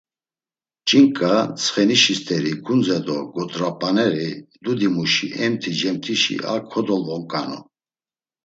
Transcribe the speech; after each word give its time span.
Ç̌inǩa, 0.87 1.33
tsxenişi 1.57 2.15
st̆eri 2.19 2.53
gundze 2.65 2.97
do 3.05 3.17
godrap̌aneri 3.33 4.29
dudimuşi 4.63 5.27
emti 5.43 5.71
cemt̆işi 5.79 6.35
a 6.53 6.55
kodolvonǩanu. 6.71 7.59